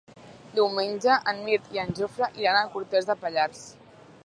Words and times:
Diumenge 0.53 1.17
en 1.33 1.43
Mirt 1.49 1.69
i 1.77 1.81
en 1.83 1.93
Jofre 2.01 2.29
iran 2.41 2.59
a 2.63 2.67
Cortes 2.77 3.09
de 3.13 3.17
Pallars. 3.27 3.65